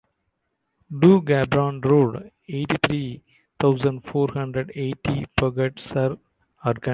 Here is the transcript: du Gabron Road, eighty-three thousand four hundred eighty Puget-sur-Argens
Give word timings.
du 1.01 1.21
Gabron 1.21 1.79
Road, 1.85 2.31
eighty-three 2.49 3.21
thousand 3.59 4.03
four 4.07 4.29
hundred 4.33 4.71
eighty 4.73 5.27
Puget-sur-Argens 5.37 6.89